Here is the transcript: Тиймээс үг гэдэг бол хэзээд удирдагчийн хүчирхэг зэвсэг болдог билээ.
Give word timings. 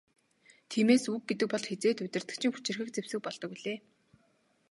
Тиймээс 0.71 1.03
үг 1.13 1.23
гэдэг 1.29 1.47
бол 1.51 1.65
хэзээд 1.69 2.03
удирдагчийн 2.05 2.53
хүчирхэг 2.53 2.89
зэвсэг 2.91 3.19
болдог 3.23 3.49
билээ. 3.53 3.77